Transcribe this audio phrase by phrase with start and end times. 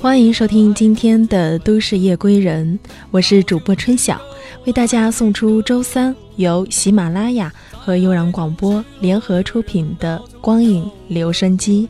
[0.00, 2.78] 欢迎收听今天的《都市夜归人》，
[3.10, 4.18] 我是主播春晓，
[4.64, 11.86] 为大家送出周三由喜马拉雅和悠然广播联合出品的《光影留声机》。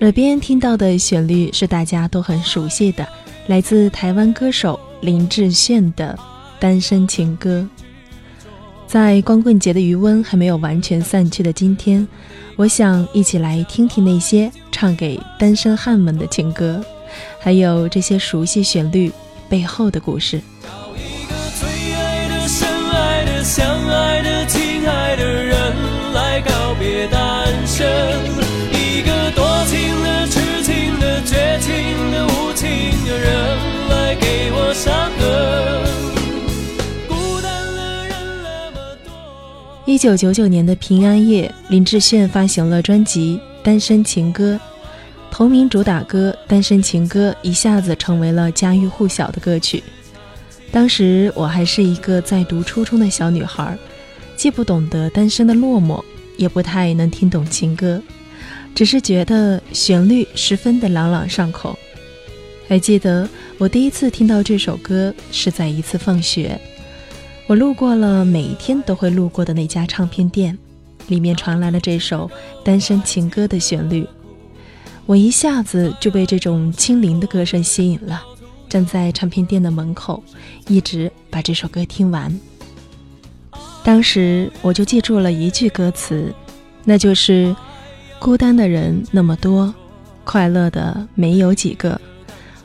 [0.00, 3.06] 耳边听到的旋律是大家都很熟悉的，
[3.46, 6.18] 来自台湾歌手林志炫的
[6.60, 7.60] 《单身情歌》。
[8.88, 12.06] 在光棍节的余温还没有完全散去的今天，
[12.56, 16.84] 我想一起来听听那些唱给单身汉们的情歌，
[17.40, 19.10] 还有这些熟悉旋律
[19.48, 20.40] 背后的故事。
[20.62, 25.41] 找一个最爱的、深爱的、相爱的、亲爱的
[39.92, 44.54] 一九九九年的平安夜，林志炫发行了专辑《单身情歌》，
[45.30, 49.84] 同名主打歌《单身情歌》一下子成为了家喻户晓的歌曲。
[50.70, 53.76] 当时我还是一个在读初中的小女孩，
[54.34, 56.02] 既不懂得单身的落寞，
[56.38, 58.00] 也不太能听懂情歌，
[58.74, 61.78] 只是觉得旋律十分的朗朗上口。
[62.66, 66.58] 还记得我第一次听到这首歌是在一次放学。
[67.52, 70.56] 我路过了每一天都会路过的那家唱片店，
[71.08, 72.26] 里面传来了这首
[72.64, 74.08] 《单身情歌》的旋律，
[75.04, 78.22] 我一下子就被这种轻灵的歌声吸引了，
[78.70, 80.24] 站在唱片店的门口，
[80.66, 82.34] 一直把这首歌听完。
[83.84, 86.34] 当时我就记住了一句歌词，
[86.84, 87.54] 那就是
[88.18, 89.74] “孤单的人那么多，
[90.24, 92.00] 快乐的没有几个，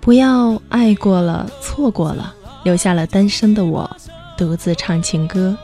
[0.00, 3.90] 不要爱过了，错过了，留下了单身的我。”
[4.38, 5.56] 独自唱情歌，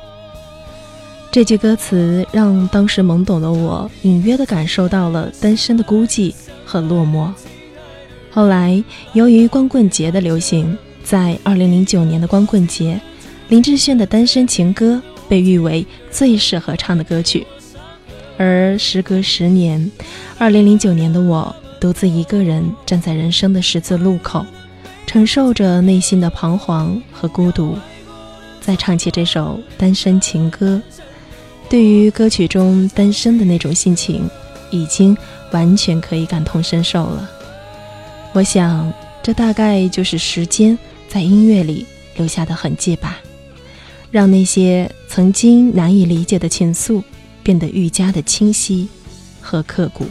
[1.30, 6.34] 这句歌词让当时懵懂的我隐约的感受到了单身的孤寂
[6.66, 7.32] 和落寞。
[8.32, 13.00] 后来，由于光棍节的流行，在2009年的光棍节，
[13.48, 17.46] 林志炫的《单身情歌》被誉为最适合唱的歌曲。
[18.36, 19.88] 而时隔十年
[20.40, 24.44] ，2009年的我独自一个人站在人生的十字路口，
[25.06, 27.78] 承受着内心的彷徨和孤独。
[28.64, 30.80] 再唱起这首《单身情歌》，
[31.68, 34.26] 对于歌曲中单身的那种心情，
[34.70, 35.14] 已经
[35.52, 37.30] 完全可以感同身受了。
[38.32, 38.90] 我想，
[39.22, 41.84] 这大概就是时间在音乐里
[42.16, 43.18] 留下的痕迹吧，
[44.10, 47.02] 让那些曾经难以理解的情愫，
[47.42, 48.88] 变得愈加的清晰
[49.42, 50.06] 和刻骨。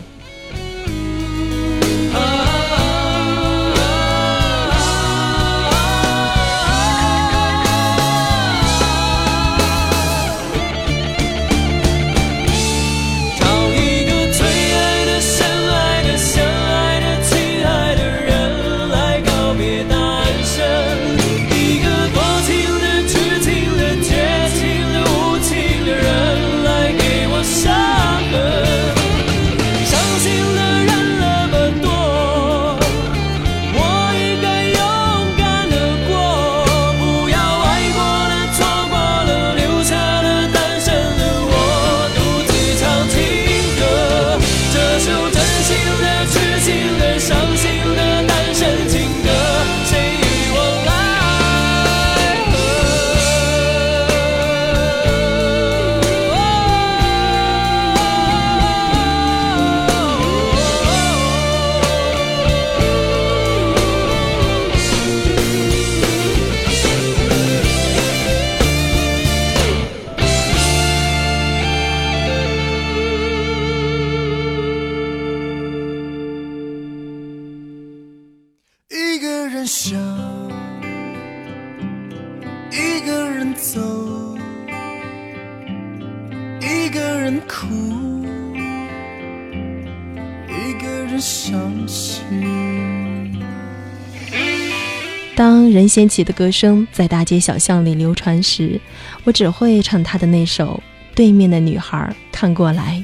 [95.93, 98.81] 当任贤齐的歌声在大街小巷里流传时，
[99.25, 100.81] 我只会唱他的那首
[101.15, 103.03] 《对面的女孩看过来》。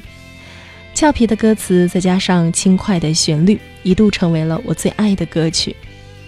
[0.92, 5.76] 俏皮的歌词再加上轻快的旋律，一度成为了我最爱的歌曲。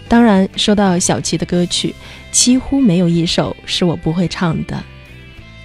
[0.07, 1.93] 当然，说到小琪的歌曲，
[2.31, 4.81] 几乎没有一首是我不会唱的。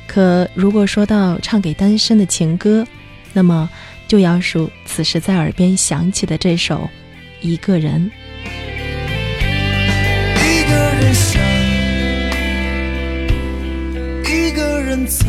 [0.07, 2.83] 可如果说到唱给单身的情歌，
[3.33, 3.69] 那么
[4.07, 6.89] 就要数此时在耳边响起的这首
[7.47, 8.11] 《一个人》。
[11.13, 11.42] 想，
[14.25, 15.25] 一个人走，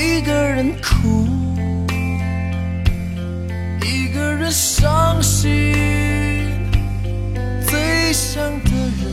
[0.00, 1.26] 一个人哭，
[3.84, 5.74] 一个人伤心。
[7.66, 9.10] 最想的人。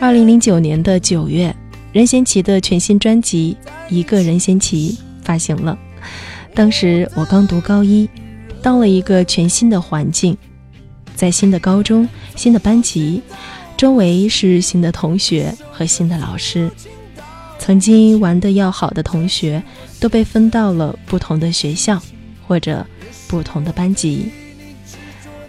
[0.00, 1.54] 二零零九年的九月，
[1.92, 3.56] 任贤齐的全新专辑
[3.94, 5.78] 《一个任贤齐》发行了。
[6.54, 8.08] 当时我刚读高一，
[8.62, 10.36] 到了一个全新的环境，
[11.14, 13.22] 在新的高中、新的班级，
[13.76, 16.70] 周围是新的同学和新的老师。
[17.58, 19.62] 曾经玩的要好的同学
[20.00, 22.02] 都被分到了不同的学校
[22.46, 22.84] 或者
[23.28, 24.30] 不同的班级。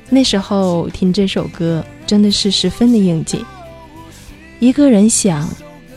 [0.10, 3.44] 那时候听这首歌真的是十分的应景。
[4.60, 5.50] 一个人想，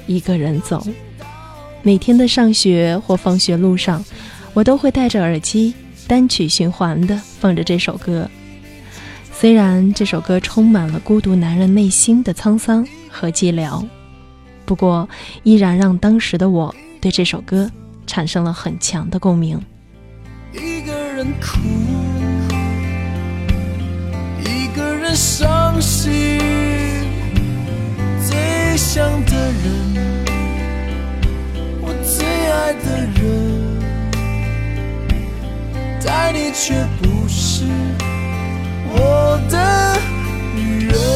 [0.07, 0.87] 一个人走。
[1.83, 4.05] 每天的上学或放学路上。
[4.55, 5.75] 我都会戴着耳机，
[6.07, 8.27] 单曲循环的放着这首歌。
[9.38, 13.87] 虽然这首歌充满了孤独男人内心的沧桑和寂寥，
[14.65, 15.06] 不过
[15.43, 17.71] 依然让当时的我对这首歌
[18.06, 19.61] 产生了很强的共鸣。
[20.55, 21.59] 一个人哭，
[24.43, 26.41] 一个人伤心，
[28.27, 29.94] 最想的人，
[31.82, 33.77] 我最爱的人。
[36.03, 37.65] 但你却不是
[38.88, 39.97] 我的
[40.55, 41.16] 女人。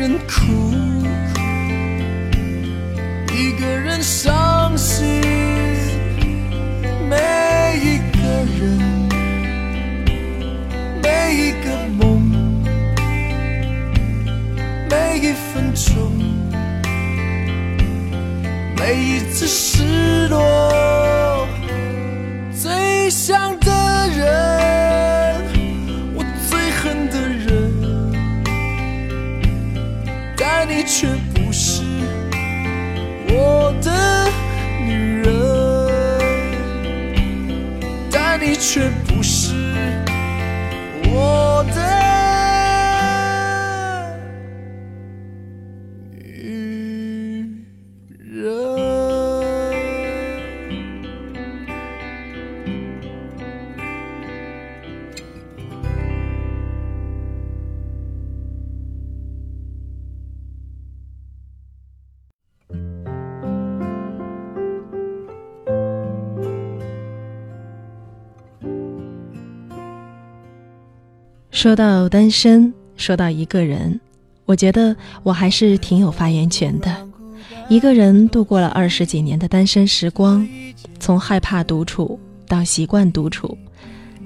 [0.00, 0.59] 人哭。
[38.60, 39.59] 却不是
[71.60, 74.00] 说到单身，说到一个人，
[74.46, 77.06] 我觉得我还是挺有发言权的。
[77.68, 80.48] 一个人度过了二十几年的单身时光，
[80.98, 83.58] 从害怕独处到习惯独处，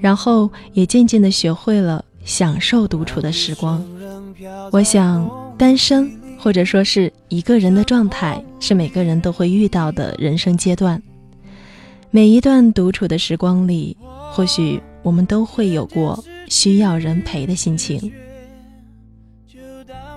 [0.00, 3.84] 然后也渐渐的学会了享受独处的时光。
[4.70, 11.02] 我想，单身或者说是一个人的状态，是每个人都会遇到的人生阶段。
[12.12, 13.96] 每一段独处的时光里，
[14.30, 16.24] 或许我们都会有过。
[16.48, 18.12] 需要人陪的心情。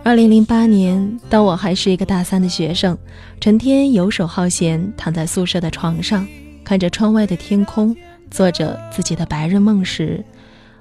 [0.03, 2.97] 二零零八年，当我还是一个大三的学生，
[3.41, 6.25] 成天游手好闲，躺在宿舍的床上，
[6.63, 7.93] 看着窗外的天空，
[8.31, 10.23] 做着自己的白日梦时，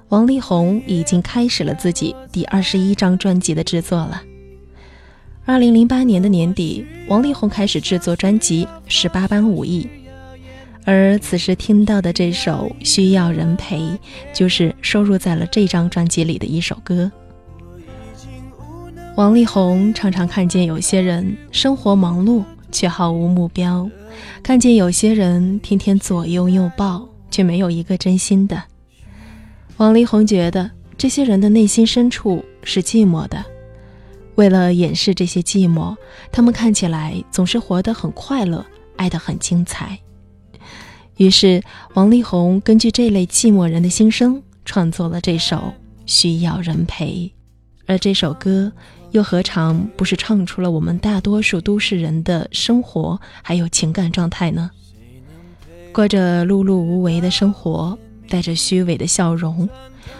[0.07, 4.21] 王力宏已经开始了自己第二十一张专辑的制作了。
[5.43, 9.89] 二零零八年的年底，王力宏开始制作专辑《十八般武艺》。
[10.87, 13.77] 而此时听到的这首《需要人陪》，
[14.33, 17.11] 就是收录在了这张专辑里的一首歌。
[19.17, 22.41] 王力宏常常看见有些人生活忙碌
[22.71, 23.89] 却毫无目标，
[24.41, 28.63] 看见有些人天天左拥右抱却没有一个真心的。
[29.75, 33.43] 王力宏觉得这些人的内心深处是寂寞的，
[34.35, 35.93] 为了掩饰这些寂寞，
[36.31, 38.65] 他们看起来总是活得很快乐，
[38.95, 39.99] 爱得很精彩。
[41.17, 41.63] 于是，
[41.95, 45.55] 王力宏根据这类寂寞人的心声，创作了这首
[46.05, 47.11] 《需要人陪》，
[47.87, 48.71] 而这首歌
[49.11, 54.69] 又何尝不是唱出了我们大多数都市人的生活还有情感状态呢？
[55.91, 57.97] 过着碌碌无为的生活，
[58.29, 59.67] 带着虚伪的笑容，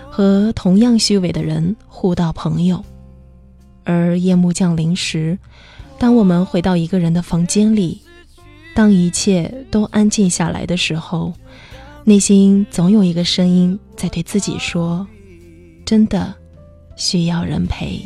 [0.10, 2.84] 和同样虚伪的人互道朋友。
[3.84, 5.38] 而夜幕降临时，
[6.00, 8.02] 当我们回到一个人的房间里。
[8.78, 11.34] 当一切都安静下来的时候，
[12.04, 15.08] 内心总有一个声音在对自己说
[15.84, 16.32] ：“真的
[16.96, 18.00] 需要人陪。”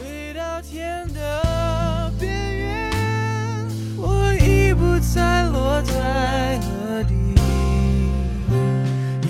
[0.00, 2.90] 回到天的边缘，
[3.98, 7.12] 我已不再落在何地。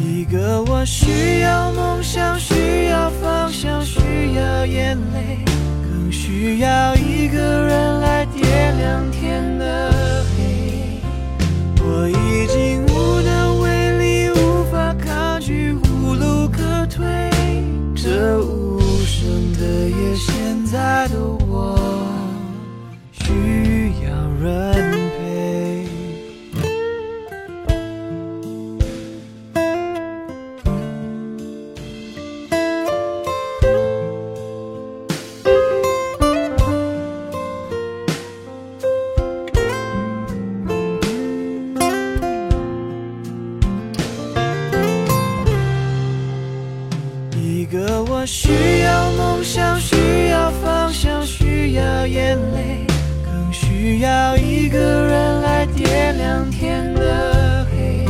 [0.01, 3.99] 一个我需要梦想，需要方向，需
[4.37, 5.45] 要眼泪，
[5.83, 10.10] 更需要一个人来点亮天的。
[12.01, 17.05] 我已经无能为力，无法抗拒，无路可退。
[17.95, 21.19] 这无声的夜，现在的
[56.49, 58.05] 天的黑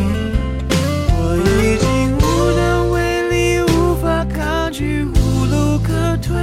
[1.17, 1.87] 我已经
[2.19, 2.21] 无
[2.55, 2.99] 能为
[3.31, 6.37] 力无法抗拒无路可退。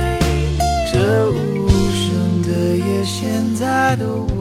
[0.91, 0.95] 这
[1.29, 4.36] 无声的夜现在的我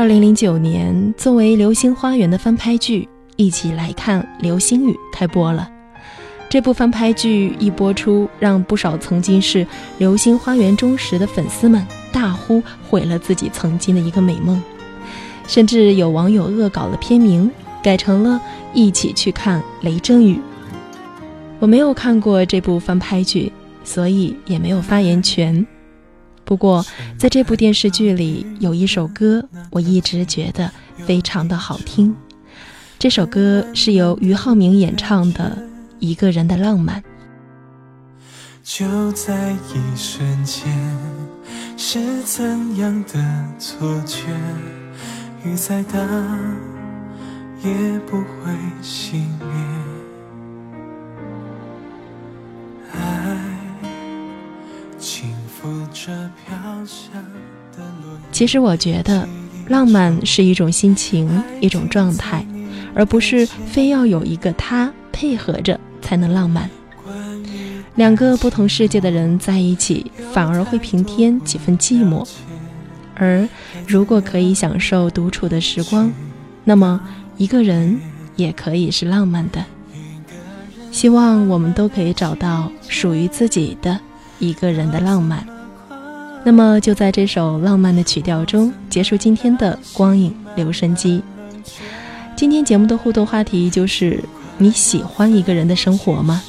[0.00, 5.70] 二零零九年，作为《流星花园》的翻拍剧，一起来看《流星雨》开播了。
[6.48, 9.62] 这部翻拍剧一播出，让不少曾经是
[9.98, 14.62] 《流星花园》忠实的粉丝们大呼毁了自己曾经的一个美梦，
[15.46, 17.50] 甚至有网友恶搞了片名，
[17.82, 18.40] 改成了
[18.72, 20.36] 一起去看《雷阵雨》。
[21.58, 23.52] 我没有看过这部翻拍剧，
[23.84, 25.66] 所以也没有发言权。
[26.50, 26.84] 不过，
[27.16, 30.68] 在这部电视剧里有一首歌，我一直觉得
[31.06, 32.12] 非常的好听。
[32.98, 35.56] 这首歌是由俞灏明演唱的
[36.00, 37.00] 《一个人的浪漫》。
[38.64, 40.66] 就在一瞬间，
[41.76, 42.44] 是怎
[42.78, 44.26] 样的错觉？
[45.44, 46.00] 雨再大
[47.62, 47.70] 也
[48.08, 48.52] 不会
[48.82, 49.79] 熄灭。
[58.32, 59.28] 其实我觉得，
[59.68, 62.46] 浪漫是一种心情，一种状态，
[62.94, 66.68] 而不是非要有一个他配合着才能浪漫。
[67.96, 72.26] 两个不同世界的人在一起，反而会平添几分寂寞。
[73.14, 73.46] 而
[73.86, 76.10] 如果可以享受独处的时光，
[76.64, 77.00] 那么
[77.36, 78.00] 一个人
[78.36, 79.62] 也可以是浪漫的。
[80.90, 84.00] 希望我们都可以找到属于自己的
[84.38, 85.46] 一个人的浪漫。
[86.42, 91.22] 那么就在这首浪漫的曲调中结束今天的光影留声机。
[92.34, 94.22] 今天节目的互动话题就是
[94.56, 96.42] 你喜欢一个人的生活吗？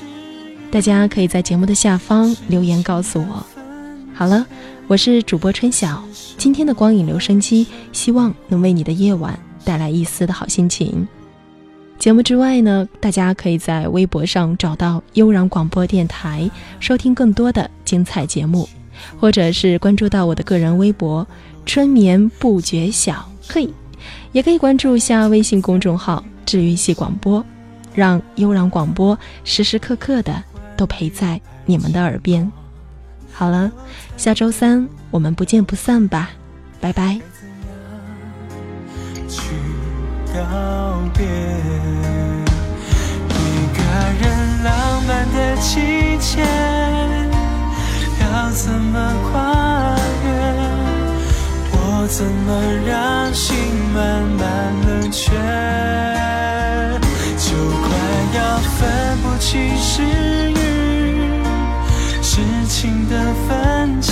[0.71, 3.45] 大家可以在节目的下方留言告诉我。
[4.13, 4.45] 好了，
[4.87, 6.01] 我是主播春晓，
[6.37, 11.05] 今天的光影留声机希望能为你的夜晚带来一丝的好心情。
[11.99, 18.67] 节目之外呢，大家可以在微博上找到悠然广播电台，收听更多的精彩节目。
[19.19, 21.25] 或者是关注到我的个人微博
[21.65, 23.69] “春眠不觉晓”，嘿，
[24.31, 27.43] 也可以关注一下微信公众号“治愈系广播”，
[27.93, 30.43] 让悠然广播时时刻刻的
[30.75, 32.51] 都陪在你们的耳边。
[33.31, 33.71] 好了，
[34.17, 36.29] 下周三我们不见不散吧，
[36.79, 37.19] 拜拜。
[40.33, 40.39] 告
[41.13, 41.25] 别
[52.13, 53.55] 怎么让心
[53.93, 55.31] 慢慢冷却？
[57.37, 57.87] 就快
[58.35, 60.03] 要分不清是
[60.51, 60.53] 雨
[62.21, 63.15] 是情的
[63.47, 64.11] 分界，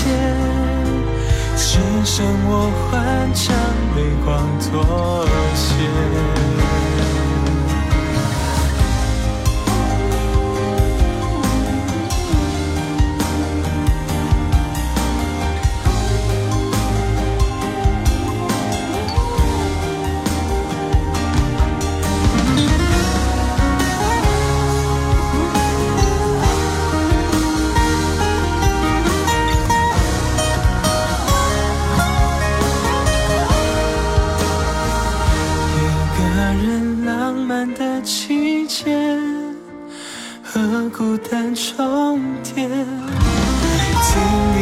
[1.57, 2.89] 只剩我换
[3.35, 3.53] 成
[3.95, 4.27] 泪光
[4.61, 5.67] 妥协。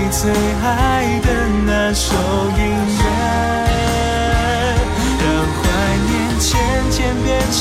[0.10, 1.28] 最爱的
[1.66, 2.16] 那首
[2.58, 2.62] 音
[2.98, 3.04] 乐，
[5.20, 5.62] 让怀
[6.08, 6.10] 念
[6.40, 6.50] 渐
[6.90, 7.58] 渐变成